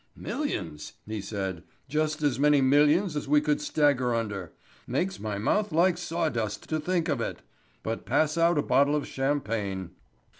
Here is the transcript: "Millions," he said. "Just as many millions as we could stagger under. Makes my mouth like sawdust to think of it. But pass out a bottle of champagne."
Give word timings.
"Millions," 0.17 0.93
he 1.05 1.21
said. 1.21 1.61
"Just 1.87 2.23
as 2.23 2.39
many 2.39 2.59
millions 2.59 3.15
as 3.15 3.27
we 3.27 3.39
could 3.39 3.61
stagger 3.61 4.15
under. 4.15 4.51
Makes 4.87 5.19
my 5.19 5.37
mouth 5.37 5.71
like 5.71 5.95
sawdust 5.95 6.67
to 6.69 6.79
think 6.79 7.07
of 7.07 7.21
it. 7.21 7.43
But 7.83 8.07
pass 8.07 8.35
out 8.35 8.57
a 8.57 8.63
bottle 8.63 8.95
of 8.95 9.05
champagne." 9.05 9.91